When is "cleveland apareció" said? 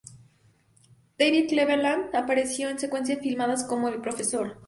1.49-2.69